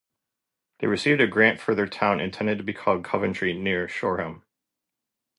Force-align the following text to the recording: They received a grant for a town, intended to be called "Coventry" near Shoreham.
They 0.79 0.87
received 0.87 1.21
a 1.21 1.27
grant 1.27 1.59
for 1.61 1.73
a 1.79 1.87
town, 1.87 2.19
intended 2.19 2.57
to 2.57 2.63
be 2.63 2.73
called 2.73 3.03
"Coventry" 3.05 3.53
near 3.53 3.87
Shoreham. 3.87 4.43